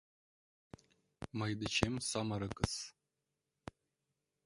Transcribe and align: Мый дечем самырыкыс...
Мый 1.39 1.51
дечем 1.59 1.93
самырыкыс... 2.09 2.73